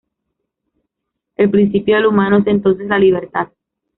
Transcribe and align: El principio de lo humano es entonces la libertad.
El 1.35 1.51
principio 1.51 1.95
de 1.95 2.01
lo 2.01 2.09
humano 2.09 2.39
es 2.39 2.47
entonces 2.47 2.87
la 2.87 2.97
libertad. 2.97 3.49